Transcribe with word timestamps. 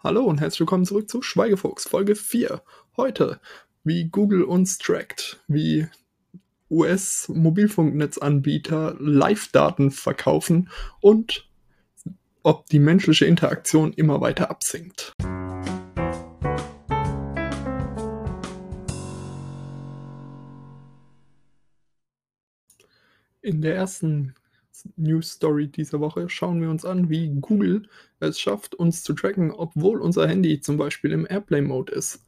Hallo 0.00 0.22
und 0.22 0.40
herzlich 0.40 0.60
willkommen 0.60 0.84
zurück 0.84 1.10
zu 1.10 1.22
Schweigefuchs, 1.22 1.88
Folge 1.88 2.14
4. 2.14 2.62
Heute, 2.96 3.40
wie 3.82 4.04
Google 4.04 4.44
uns 4.44 4.78
trackt, 4.78 5.42
wie 5.48 5.88
US-Mobilfunknetzanbieter 6.70 8.94
Live-Daten 9.00 9.90
verkaufen 9.90 10.70
und 11.00 11.50
ob 12.44 12.66
die 12.66 12.78
menschliche 12.78 13.26
Interaktion 13.26 13.92
immer 13.92 14.20
weiter 14.20 14.50
absinkt. 14.50 15.14
In 23.40 23.62
der 23.62 23.74
ersten 23.74 24.36
News 24.96 25.32
Story 25.32 25.68
dieser 25.68 26.00
Woche 26.00 26.28
schauen 26.28 26.60
wir 26.60 26.70
uns 26.70 26.84
an, 26.84 27.08
wie 27.08 27.28
Google 27.40 27.88
es 28.20 28.38
schafft, 28.38 28.74
uns 28.74 29.02
zu 29.02 29.12
tracken, 29.14 29.50
obwohl 29.50 30.00
unser 30.00 30.26
Handy 30.26 30.60
zum 30.60 30.76
Beispiel 30.76 31.12
im 31.12 31.26
Airplay-Mode 31.28 31.92
ist. 31.92 32.24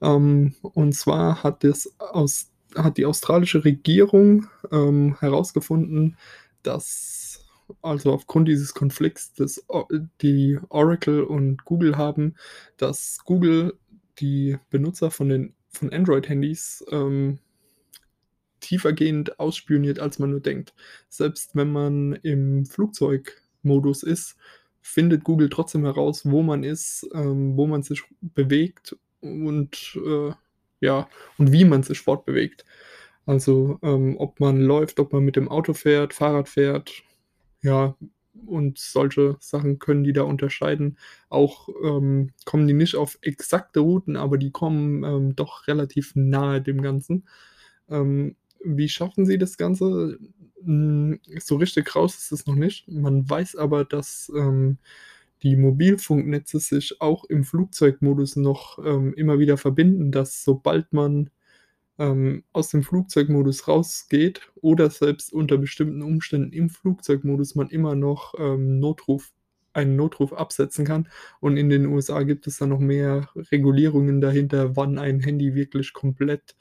Ähm, 0.00 0.54
und 0.62 0.92
zwar 0.94 1.42
hat, 1.42 1.64
aus, 1.98 2.50
hat 2.74 2.96
die 2.96 3.06
australische 3.06 3.64
Regierung 3.64 4.46
ähm, 4.70 5.16
herausgefunden, 5.20 6.16
dass 6.62 7.44
also 7.82 8.12
aufgrund 8.12 8.48
dieses 8.48 8.72
Konflikts, 8.72 9.34
das 9.34 9.62
die 10.22 10.58
Oracle 10.70 11.22
und 11.22 11.64
Google 11.66 11.98
haben, 11.98 12.34
dass 12.78 13.18
Google 13.24 13.74
die 14.18 14.56
Benutzer 14.70 15.10
von 15.10 15.52
von 15.70 15.92
Android-Handys 15.92 16.84
ähm, 16.90 17.38
tiefergehend 18.60 19.38
ausspioniert, 19.40 19.98
als 20.00 20.18
man 20.18 20.30
nur 20.30 20.40
denkt. 20.40 20.74
Selbst 21.08 21.56
wenn 21.56 21.72
man 21.72 22.14
im 22.22 22.66
Flugzeugmodus 22.66 24.02
ist, 24.02 24.36
findet 24.80 25.24
Google 25.24 25.48
trotzdem 25.48 25.84
heraus, 25.84 26.22
wo 26.24 26.42
man 26.42 26.64
ist, 26.64 27.06
ähm, 27.14 27.56
wo 27.56 27.66
man 27.66 27.82
sich 27.82 28.02
bewegt 28.20 28.96
und 29.20 29.98
äh, 30.04 30.32
ja, 30.80 31.08
und 31.38 31.52
wie 31.52 31.64
man 31.64 31.82
sich 31.82 32.00
fortbewegt. 32.00 32.64
Also 33.26 33.78
ähm, 33.82 34.16
ob 34.18 34.40
man 34.40 34.60
läuft, 34.60 35.00
ob 35.00 35.12
man 35.12 35.24
mit 35.24 35.36
dem 35.36 35.48
Auto 35.48 35.74
fährt, 35.74 36.14
Fahrrad 36.14 36.48
fährt, 36.48 37.02
ja, 37.62 37.94
und 38.46 38.78
solche 38.78 39.36
Sachen 39.40 39.78
können 39.78 40.04
die 40.04 40.12
da 40.12 40.22
unterscheiden. 40.22 40.96
Auch 41.28 41.68
ähm, 41.84 42.30
kommen 42.44 42.66
die 42.66 42.74
nicht 42.74 42.94
auf 42.96 43.18
exakte 43.22 43.80
Routen, 43.80 44.16
aber 44.16 44.38
die 44.38 44.50
kommen 44.50 45.04
ähm, 45.04 45.36
doch 45.36 45.66
relativ 45.66 46.12
nahe 46.14 46.62
dem 46.62 46.82
Ganzen. 46.82 47.28
Ähm, 47.90 48.36
wie 48.64 48.88
schaffen 48.88 49.26
sie 49.26 49.38
das 49.38 49.56
Ganze? 49.56 50.18
Hm, 50.64 51.20
so 51.40 51.56
richtig 51.56 51.94
raus 51.96 52.16
ist 52.16 52.32
es 52.32 52.46
noch 52.46 52.54
nicht. 52.56 52.88
Man 52.88 53.28
weiß 53.28 53.56
aber, 53.56 53.84
dass 53.84 54.32
ähm, 54.36 54.78
die 55.42 55.56
Mobilfunknetze 55.56 56.60
sich 56.60 57.00
auch 57.00 57.24
im 57.24 57.44
Flugzeugmodus 57.44 58.36
noch 58.36 58.78
ähm, 58.84 59.14
immer 59.14 59.38
wieder 59.38 59.56
verbinden, 59.56 60.12
dass 60.12 60.44
sobald 60.44 60.92
man 60.92 61.30
ähm, 61.98 62.44
aus 62.52 62.70
dem 62.70 62.82
Flugzeugmodus 62.82 63.68
rausgeht 63.68 64.52
oder 64.56 64.90
selbst 64.90 65.32
unter 65.32 65.58
bestimmten 65.58 66.02
Umständen 66.02 66.52
im 66.52 66.70
Flugzeugmodus 66.70 67.54
man 67.54 67.70
immer 67.70 67.94
noch 67.94 68.34
ähm, 68.38 68.80
Notruf, 68.80 69.32
einen 69.72 69.96
Notruf 69.96 70.32
absetzen 70.32 70.84
kann. 70.84 71.08
Und 71.40 71.56
in 71.56 71.68
den 71.70 71.86
USA 71.86 72.22
gibt 72.24 72.46
es 72.46 72.58
dann 72.58 72.70
noch 72.70 72.80
mehr 72.80 73.28
Regulierungen 73.36 74.20
dahinter, 74.20 74.76
wann 74.76 74.98
ein 74.98 75.20
Handy 75.20 75.54
wirklich 75.54 75.92
komplett 75.92 76.56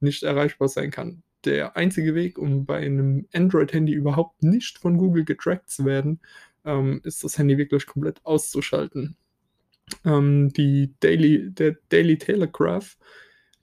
nicht 0.00 0.22
erreichbar 0.24 0.68
sein 0.68 0.90
kann 0.90 1.22
der 1.44 1.76
einzige 1.76 2.14
Weg, 2.14 2.38
um 2.38 2.64
bei 2.66 2.78
einem 2.78 3.26
Android-Handy 3.32 3.92
überhaupt 3.92 4.42
nicht 4.42 4.78
von 4.78 4.96
Google 4.98 5.24
getrackt 5.24 5.70
zu 5.70 5.84
werden, 5.84 6.20
ähm, 6.64 7.00
ist 7.04 7.24
das 7.24 7.38
Handy 7.38 7.58
wirklich 7.58 7.86
komplett 7.86 8.20
auszuschalten. 8.24 9.16
Ähm, 10.04 10.52
die 10.52 10.94
Daily, 11.00 11.50
der 11.50 11.76
Daily 11.88 12.18
Telegraph, 12.18 12.96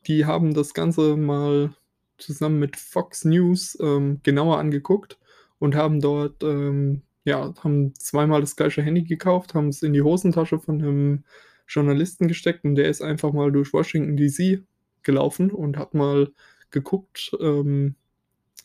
die 0.08 0.26
haben 0.26 0.54
das 0.54 0.74
Ganze 0.74 1.18
mal 1.18 1.74
zusammen 2.18 2.60
mit 2.60 2.76
Fox 2.78 3.26
News 3.26 3.78
ähm, 3.82 4.20
genauer 4.24 4.60
angeguckt 4.60 5.18
und 5.60 5.76
haben 5.76 6.02
dort, 6.02 6.44
ähm, 6.44 7.02
ja, 7.24 7.54
haben 7.64 7.94
zweimal 7.96 8.42
das 8.42 8.56
gleiche 8.56 8.82
Handy 8.82 9.04
gekauft, 9.04 9.54
haben 9.54 9.70
es 9.70 9.84
in 9.84 9.94
die 9.94 10.02
Hosentasche 10.02 10.60
von 10.60 10.82
einem 10.82 11.24
Journalisten 11.68 12.28
gesteckt 12.28 12.66
und 12.66 12.76
der 12.76 12.90
ist 12.90 13.02
einfach 13.02 13.32
mal 13.32 13.52
durch 13.52 13.72
Washington 13.74 14.18
DC 14.18 14.64
gelaufen 15.04 15.52
und 15.52 15.78
hat 15.78 15.94
mal 15.94 16.32
geguckt, 16.72 17.32
ähm, 17.40 17.96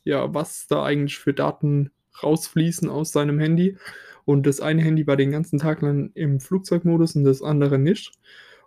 ja, 0.05 0.35
was 0.35 0.67
da 0.67 0.85
eigentlich 0.85 1.19
für 1.19 1.35
Daten 1.35 1.91
rausfließen 2.23 2.89
aus 2.89 3.13
seinem 3.13 3.39
Handy. 3.39 3.77
Und 4.25 4.47
das 4.47 4.61
eine 4.61 4.83
Handy 4.83 5.07
war 5.07 5.17
den 5.17 5.31
ganzen 5.31 5.59
Tag 5.59 5.83
lang 5.83 6.11
im 6.15 6.41
Flugzeugmodus 6.41 7.17
und 7.17 7.25
das 7.25 7.43
andere 7.43 7.79
nicht. 7.79 8.13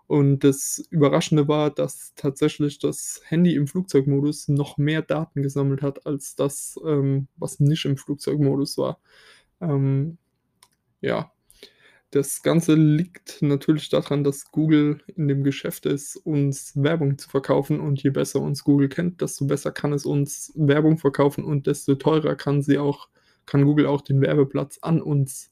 Und 0.07 0.43
das 0.43 0.87
Überraschende 0.89 1.47
war, 1.47 1.69
dass 1.69 2.13
tatsächlich 2.15 2.79
das 2.79 3.21
Handy 3.25 3.55
im 3.55 3.67
Flugzeugmodus 3.67 4.47
noch 4.47 4.77
mehr 4.77 5.01
Daten 5.01 5.43
gesammelt 5.43 5.81
hat, 5.81 6.05
als 6.05 6.35
das, 6.35 6.79
ähm, 6.85 7.27
was 7.35 7.59
nicht 7.59 7.85
im 7.85 7.97
Flugzeugmodus 7.97 8.77
war. 8.77 8.99
Ähm, 9.61 10.17
ja, 11.01 11.31
das 12.11 12.41
Ganze 12.41 12.75
liegt 12.75 13.41
natürlich 13.41 13.89
daran, 13.89 14.23
dass 14.23 14.51
Google 14.51 15.01
in 15.15 15.27
dem 15.27 15.43
Geschäft 15.43 15.85
ist, 15.85 16.15
uns 16.15 16.71
Werbung 16.75 17.17
zu 17.17 17.29
verkaufen 17.29 17.79
und 17.79 18.01
je 18.01 18.11
besser 18.11 18.39
uns 18.41 18.63
Google 18.63 18.87
kennt, 18.87 19.21
desto 19.21 19.45
besser 19.45 19.71
kann 19.71 19.91
es 19.91 20.05
uns 20.05 20.53
Werbung 20.55 20.97
verkaufen 20.97 21.43
und 21.43 21.67
desto 21.67 21.95
teurer 21.95 22.35
kann 22.35 22.61
sie 22.61 22.77
auch, 22.77 23.09
kann 23.45 23.65
Google 23.65 23.87
auch 23.87 24.01
den 24.01 24.21
Werbeplatz 24.21 24.79
an 24.81 25.01
uns, 25.01 25.51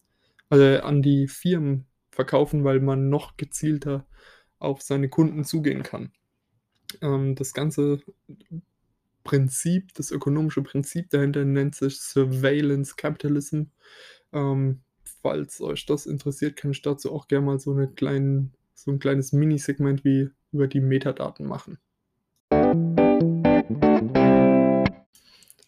äh, 0.50 0.78
an 0.78 1.02
die 1.02 1.28
Firmen 1.28 1.86
verkaufen, 2.12 2.64
weil 2.64 2.80
man 2.80 3.10
noch 3.10 3.36
gezielter 3.36 4.06
auf 4.58 4.82
seine 4.82 5.10
Kunden 5.10 5.44
zugehen 5.44 5.84
kann. 5.84 6.12
Ähm, 7.02 7.36
das 7.36 7.54
ganze 7.54 8.00
Prinzip, 9.26 9.94
das 9.96 10.12
ökonomische 10.12 10.62
Prinzip 10.62 11.10
dahinter 11.10 11.44
nennt 11.44 11.76
sich 11.76 12.00
Surveillance 12.00 12.96
Capitalism. 12.96 13.64
Ähm, 14.32 14.85
falls 15.26 15.60
euch 15.60 15.88
das 15.88 16.06
interessiert, 16.06 16.56
kann 16.56 16.70
ich 16.70 16.84
dazu 16.84 17.12
auch 17.12 17.28
gerne 17.28 17.48
mal 17.48 17.58
so, 17.58 17.72
eine 17.72 17.88
kleinen, 17.88 18.54
so 18.76 18.92
ein 18.92 19.00
kleines 19.00 19.34
Mini-Segment 19.34 20.06
wie 20.06 20.30
über 20.52 20.68
die 20.68 20.82
Metadaten 20.82 21.48
machen. 21.48 21.80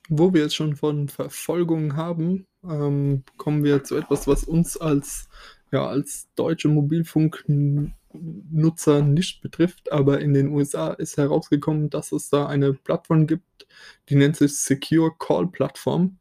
Wo 0.10 0.32
wir 0.32 0.42
jetzt 0.42 0.56
schon 0.56 0.76
von 0.76 1.10
Verfolgung 1.10 1.96
haben, 1.96 2.46
ähm, 2.64 3.24
kommen 3.38 3.64
wir 3.64 3.84
zu 3.84 3.96
etwas, 3.96 4.28
was 4.28 4.44
uns 4.44 4.78
als, 4.78 5.28
ja, 5.72 5.88
als 5.88 6.28
deutsche 6.36 6.68
Mobilfunknutzer 6.68 9.02
nicht 9.02 9.42
betrifft, 9.42 9.92
aber 9.92 10.22
in 10.22 10.36
den 10.36 10.50
USA 10.50 10.94
ist 10.94 11.18
herausgekommen, 11.18 11.90
dass 11.90 12.12
es 12.12 12.30
da 12.30 12.46
eine 12.46 12.74
Plattform 12.74 13.26
gibt, 13.26 13.66
die 14.10 14.18
nennt 14.18 14.36
sich 14.36 14.60
Secure 14.60 15.14
Call 15.18 15.48
Plattform 15.48 16.20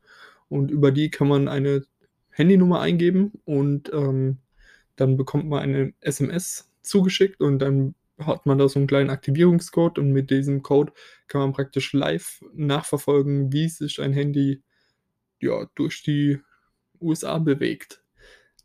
und 0.48 0.70
über 0.70 0.90
die 0.90 1.10
kann 1.10 1.28
man 1.28 1.48
eine 1.48 1.84
Handynummer 2.36 2.80
eingeben 2.80 3.32
und 3.46 3.90
ähm, 3.94 4.38
dann 4.96 5.16
bekommt 5.16 5.46
man 5.48 5.62
eine 5.62 5.94
SMS 6.00 6.70
zugeschickt 6.82 7.40
und 7.40 7.58
dann 7.60 7.94
hat 8.18 8.44
man 8.44 8.58
da 8.58 8.68
so 8.68 8.78
einen 8.78 8.86
kleinen 8.86 9.08
Aktivierungscode 9.08 9.98
und 9.98 10.12
mit 10.12 10.30
diesem 10.30 10.62
Code 10.62 10.92
kann 11.28 11.40
man 11.40 11.52
praktisch 11.52 11.94
live 11.94 12.42
nachverfolgen, 12.52 13.52
wie 13.54 13.68
sich 13.70 14.02
ein 14.02 14.12
Handy 14.12 14.62
ja, 15.40 15.66
durch 15.74 16.02
die 16.02 16.38
USA 17.00 17.38
bewegt. 17.38 18.02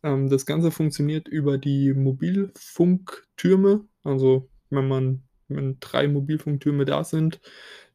Ähm, 0.03 0.30
das 0.30 0.46
Ganze 0.46 0.72
funktioniert 0.72 1.30
über 1.30 1.58
die 1.58 1.94
Mobilfunktürme. 1.94 3.86
Also 4.03 4.50
wenn 4.70 4.88
man 4.90 5.24
wenn 5.48 5.78
drei 5.80 6.09
Mobilfunktürme 6.09 6.84
da 6.84 7.06
sind, 7.06 7.40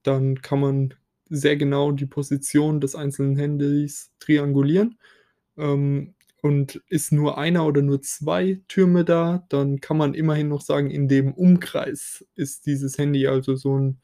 dann 0.02 0.40
kann 0.40 0.60
man 0.60 0.94
sehr 1.28 1.56
genau 1.56 1.92
die 1.92 2.06
Position 2.06 2.80
des 2.80 2.94
einzelnen 2.94 3.36
Handys 3.36 4.12
triangulieren 4.20 4.96
ähm, 5.56 6.14
und 6.42 6.82
ist 6.88 7.12
nur 7.12 7.38
einer 7.38 7.66
oder 7.66 7.82
nur 7.82 8.02
zwei 8.02 8.60
Türme 8.68 9.04
da, 9.04 9.44
dann 9.48 9.80
kann 9.80 9.96
man 9.96 10.14
immerhin 10.14 10.48
noch 10.48 10.60
sagen, 10.60 10.90
in 10.90 11.08
dem 11.08 11.32
Umkreis 11.34 12.24
ist 12.34 12.66
dieses 12.66 12.98
Handy, 12.98 13.26
also 13.26 13.56
so 13.56 13.78
ein 13.78 14.00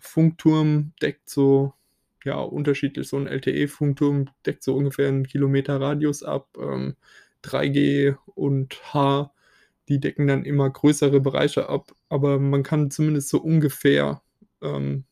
Funkturm 0.00 0.92
deckt 1.00 1.30
so, 1.30 1.72
ja, 2.24 2.38
unterschiedlich, 2.40 3.08
so 3.08 3.16
ein 3.16 3.26
LTE-Funkturm 3.26 4.26
deckt 4.44 4.62
so 4.62 4.74
ungefähr 4.74 5.08
einen 5.08 5.26
Kilometer 5.26 5.80
Radius 5.80 6.22
ab. 6.22 6.48
Ähm, 6.58 6.96
3G 7.42 8.16
und 8.34 8.80
H, 8.92 9.32
die 9.88 10.00
decken 10.00 10.26
dann 10.26 10.44
immer 10.44 10.70
größere 10.70 11.20
Bereiche 11.20 11.68
ab, 11.68 11.92
aber 12.08 12.38
man 12.38 12.62
kann 12.62 12.90
zumindest 12.90 13.28
so 13.28 13.40
ungefähr 13.40 14.22
ähm, 14.62 15.04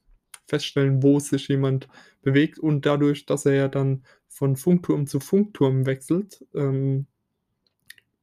feststellen, 0.48 1.02
wo 1.02 1.20
sich 1.20 1.48
jemand 1.48 1.88
bewegt 2.22 2.58
und 2.58 2.86
dadurch, 2.86 3.26
dass 3.26 3.46
er 3.46 3.54
ja 3.54 3.68
dann 3.68 4.04
von 4.28 4.56
Funkturm 4.56 5.06
zu 5.06 5.20
Funkturm 5.20 5.86
wechselt, 5.86 6.44
ähm, 6.54 7.06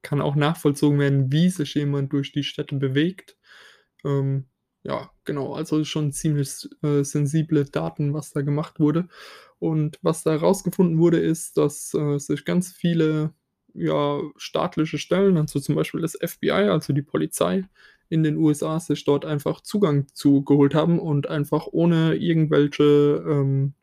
kann 0.01 0.22
auch 0.22 0.36
nachvollzogen 0.36 1.00
werden, 1.00 1.31
wie 1.31 1.50
sich 1.50 1.74
jemand 1.75 2.13
durch 2.13 2.31
die 2.31 2.44
Städte 2.44 2.75
bewegt. 2.75 3.38
Ähm, 4.04 4.45
ja, 4.83 5.10
genau, 5.24 5.56
also 5.56 5.83
schon 5.83 6.12
ziemlich 6.12 6.69
äh, 6.83 7.04
sensible 7.04 7.66
Daten, 7.66 8.13
was 8.13 8.31
da 8.31 8.42
gemacht 8.42 8.80
wurde. 8.80 9.07
Und 9.57 9.98
was 10.04 10.24
da 10.24 10.31
herausgefunden 10.31 11.00
wurde, 11.00 11.19
ist, 11.19 11.57
dass 11.57 11.94
äh, 11.95 12.19
sich 12.19 12.45
ganz 12.45 12.71
viele 12.71 13.33
ja, 13.74 14.21
staatliche 14.38 15.00
Stellen, 15.00 15.38
also 15.38 15.60
zum 15.60 15.75
Beispiel 15.75 16.01
das 16.01 16.18
FBI, 16.21 16.51
also 16.51 16.94
die 16.94 17.01
Polizei 17.01 17.66
in 18.10 18.24
den 18.24 18.38
USA, 18.38 18.80
sich 18.80 19.04
dort 19.06 19.25
einfach 19.25 19.62
Zugang 19.62 20.07
zu 20.13 20.44
geholt 20.44 20.75
haben 20.75 21.00
und 21.00 21.28
einfach 21.30 21.68
ohne 21.72 22.16
irgendwelche, 22.16 23.24
ähm, 23.28 23.74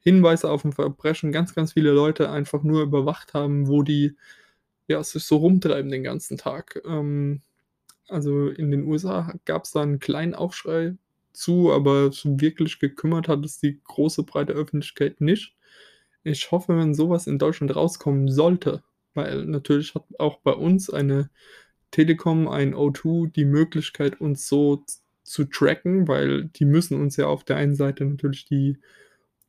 Hinweise 0.00 0.50
auf 0.50 0.64
'n 0.64 0.72
Verbrechen 0.72 1.32
ganz, 1.32 1.54
ganz 1.54 1.74
viele 1.74 1.92
Leute 1.92 2.30
einfach 2.30 2.62
nur 2.64 2.82
überwacht 2.82 3.34
haben, 3.34 3.68
wo 3.68 3.82
die, 3.82 4.16
ja, 4.88 5.02
sich 5.04 5.24
so 5.24 5.36
rumtreiben 5.38 5.90
den 5.90 6.04
ganzen 6.04 6.38
Tag. 6.38 6.82
Ähm, 6.86 7.42
also, 8.08 8.48
in 8.50 8.70
den 8.72 8.84
USA 8.86 9.34
gab's 9.46 9.72
da 9.72 9.82
'n 9.84 10.00
kleinen 10.00 10.34
Aufschrei 10.34 10.96
zu, 11.34 11.72
aber 11.72 12.10
wirklich 12.24 12.80
gekümmert 12.80 13.28
hat 13.28 13.44
es 13.46 13.58
die 13.60 13.80
große, 13.84 14.24
breite 14.24 14.54
Öffentlichkeit 14.54 15.20
nicht. 15.22 15.56
Ich 16.24 16.50
hoffe, 16.52 16.76
wenn 16.78 16.94
so 16.94 17.10
was 17.10 17.26
in 17.28 17.38
Deutschland 17.40 17.74
rauskommen 17.76 18.28
sollte 18.30 18.82
weil 19.14 19.46
natürlich 19.46 19.94
hat 19.96 20.04
auch 20.20 20.38
bei 20.42 20.52
uns 20.52 20.90
eine 20.90 21.30
Telekom, 21.94 22.48
ein 22.48 22.74
O2 22.74 23.30
die 23.30 23.44
Möglichkeit, 23.44 24.20
uns 24.20 24.48
so 24.48 24.84
zu 25.22 25.44
tracken, 25.44 26.08
weil 26.08 26.46
die 26.46 26.64
müssen 26.64 27.00
uns 27.00 27.16
ja 27.16 27.28
auf 27.28 27.44
der 27.44 27.56
einen 27.56 27.76
Seite 27.76 28.04
natürlich 28.04 28.46
die 28.46 28.78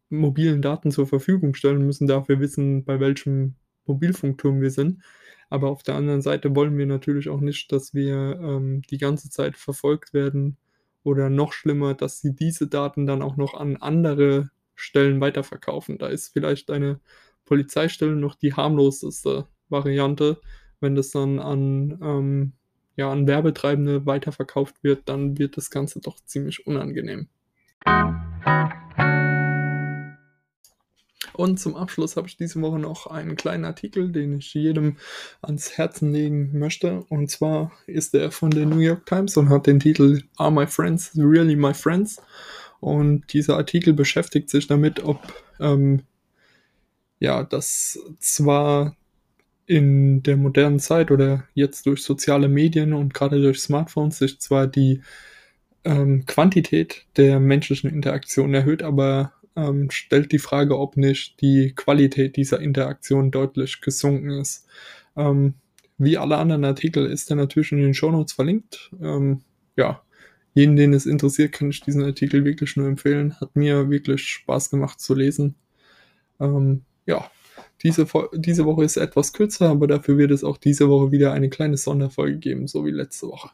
mobilen 0.09 0.61
Daten 0.61 0.91
zur 0.91 1.07
Verfügung 1.07 1.55
stellen, 1.55 1.83
müssen 1.87 2.05
dafür 2.05 2.39
wissen, 2.39 2.85
bei 2.85 2.99
welchem 2.99 3.55
Mobilfunkturm 3.87 4.61
wir 4.61 4.69
sind. 4.69 5.01
Aber 5.49 5.69
auf 5.69 5.81
der 5.81 5.95
anderen 5.95 6.21
Seite 6.21 6.55
wollen 6.55 6.77
wir 6.77 6.85
natürlich 6.85 7.29
auch 7.29 7.39
nicht, 7.41 7.71
dass 7.71 7.95
wir, 7.95 8.39
ähm, 8.39 8.83
die 8.91 8.99
ganze 8.99 9.31
Zeit 9.31 9.57
verfolgt 9.57 10.13
werden 10.13 10.57
oder 11.01 11.31
noch 11.31 11.51
schlimmer, 11.51 11.95
dass 11.95 12.21
sie 12.21 12.35
diese 12.35 12.67
Daten 12.67 13.07
dann 13.07 13.23
auch 13.23 13.37
noch 13.37 13.55
an 13.55 13.77
andere 13.77 14.51
Stellen 14.75 15.19
weiterverkaufen. 15.19 15.97
Da 15.97 16.09
ist 16.09 16.29
vielleicht 16.29 16.69
eine 16.69 16.99
Polizeistelle 17.45 18.15
noch 18.15 18.35
die 18.35 18.53
harmloseste 18.53 19.47
Variante. 19.67 20.39
Wenn 20.79 20.95
das 20.95 21.11
dann 21.11 21.39
an, 21.39 21.99
ähm 22.01 22.53
ja, 22.97 23.11
an 23.11 23.27
Werbetreibende 23.27 24.05
weiterverkauft 24.05 24.83
wird, 24.83 25.09
dann 25.09 25.37
wird 25.37 25.57
das 25.57 25.69
Ganze 25.69 25.99
doch 25.99 26.17
ziemlich 26.25 26.65
unangenehm. 26.65 27.27
Und 31.33 31.59
zum 31.59 31.75
Abschluss 31.75 32.15
habe 32.15 32.27
ich 32.27 32.37
diese 32.37 32.61
Woche 32.61 32.79
noch 32.79 33.07
einen 33.07 33.35
kleinen 33.35 33.65
Artikel, 33.65 34.11
den 34.11 34.37
ich 34.37 34.53
jedem 34.53 34.97
ans 35.41 35.77
Herzen 35.77 36.13
legen 36.13 36.57
möchte. 36.57 37.03
Und 37.09 37.29
zwar 37.29 37.71
ist 37.87 38.13
der 38.13 38.31
von 38.31 38.51
der 38.51 38.65
New 38.65 38.79
York 38.79 39.05
Times 39.05 39.35
und 39.35 39.49
hat 39.49 39.67
den 39.67 39.81
Titel 39.81 40.23
„Are 40.37 40.51
My 40.51 40.65
Friends 40.65 41.11
Really 41.17 41.57
My 41.57 41.73
Friends?“ 41.73 42.21
Und 42.79 43.33
dieser 43.33 43.57
Artikel 43.57 43.93
beschäftigt 43.93 44.49
sich 44.49 44.67
damit, 44.67 45.03
ob, 45.03 45.19
ähm 45.59 46.03
ja, 47.19 47.43
dass 47.43 47.99
zwar 48.19 48.95
in 49.67 50.23
der 50.23 50.37
modernen 50.37 50.79
Zeit 50.79 51.11
oder 51.11 51.45
jetzt 51.53 51.85
durch 51.87 52.03
soziale 52.03 52.47
Medien 52.49 52.93
und 52.93 53.13
grade 53.13 53.41
durch 53.41 53.59
Smartphones 53.61 54.19
sich 54.19 54.39
zwar 54.39 54.67
die, 54.67 55.01
ähm, 55.83 56.25
Quantität 56.25 57.05
der 57.17 57.39
menschlichen 57.39 57.89
Interaktion 57.89 58.53
erhöht, 58.53 58.83
aber, 58.83 59.33
ähm, 59.55 59.89
stellt 59.91 60.31
die 60.31 60.39
Frage, 60.39 60.77
ob 60.77 60.97
nicht 60.97 61.41
die 61.41 61.73
Qualität 61.75 62.35
dieser 62.35 62.59
Interaktion 62.59 63.31
deutlich 63.31 63.81
gesunken 63.81 64.31
ist. 64.31 64.67
Ähm, 65.15 65.55
wie 65.97 66.17
alle 66.17 66.37
anderen 66.37 66.65
Artikel 66.65 67.05
ist 67.05 67.29
der 67.29 67.37
natürlich 67.37 67.71
in 67.71 67.79
den 67.79 67.93
Shownotes 67.93 68.33
verlinkt. 68.33 68.91
Ähm, 69.01 69.41
ja, 69.77 70.01
jeden, 70.53 70.75
den 70.75 70.93
es 70.93 71.05
interessiert, 71.05 71.53
kann 71.53 71.69
ich 71.69 71.81
diesen 71.81 72.03
Artikel 72.03 72.45
wirklich 72.45 72.75
nur 72.77 72.87
empfehlen. 72.87 73.39
Hat 73.39 73.55
mir 73.55 73.89
wirklich 73.89 74.23
Spaß 74.27 74.69
gemacht 74.71 74.99
zu 74.99 75.13
lesen. 75.15 75.55
Ähm, 76.39 76.83
ja, 77.05 77.29
diese 77.83 78.07
diese 78.33 78.65
Woche 78.65 78.83
ist 78.83 78.97
etwas 78.97 79.33
kürzer, 79.33 79.69
aber 79.69 79.87
dafür 79.87 80.17
wird 80.17 80.31
es 80.31 80.43
auch 80.43 80.57
diese 80.57 80.89
Woche 80.89 81.11
wieder 81.11 81.33
eine 81.33 81.49
kleine 81.49 81.77
Sonderfolge 81.77 82.37
geben, 82.37 82.67
so 82.67 82.85
wie 82.85 82.91
letzte 82.91 83.27
Woche. 83.27 83.51